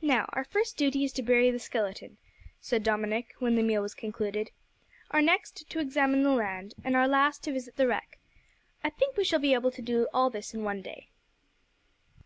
"Now, 0.00 0.24
our 0.32 0.44
first 0.44 0.78
duty 0.78 1.04
is 1.04 1.12
to 1.12 1.22
bury 1.22 1.50
the 1.50 1.58
skeleton," 1.58 2.16
said 2.62 2.82
Dominick, 2.82 3.34
when 3.40 3.56
the 3.56 3.62
meal 3.62 3.82
was 3.82 3.92
concluded; 3.92 4.52
"our 5.10 5.20
next 5.20 5.68
to 5.68 5.78
examine 5.80 6.22
the 6.22 6.30
land; 6.30 6.72
and 6.82 6.96
our 6.96 7.06
last 7.06 7.44
to 7.44 7.52
visit 7.52 7.76
the 7.76 7.86
wreck. 7.86 8.18
I 8.82 8.88
think 8.88 9.18
we 9.18 9.24
shall 9.24 9.38
be 9.38 9.52
able 9.52 9.70
to 9.72 9.82
do 9.82 10.08
all 10.14 10.30
this 10.30 10.54
in 10.54 10.64
one 10.64 10.80
day." 10.80 11.08